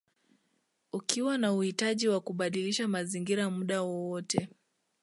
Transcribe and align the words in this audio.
Ukiwa 0.93 1.37
na 1.37 1.53
uhitaji 1.53 2.07
wa 2.07 2.21
kubadilisha 2.21 2.87
mazingira 2.87 3.49
muda 3.49 3.81
wowote 3.81 4.49